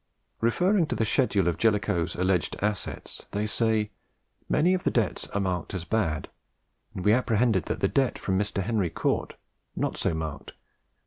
[0.39, 3.91] Referring to the schedule of Jellicoe's alleged assets, they say
[4.49, 6.27] "Many of the debts are marked as bad;
[6.95, 8.63] and we apprehend that the debt from Mr.
[8.63, 9.35] Henry Cort,
[9.75, 10.59] not so marked, of 54,000L.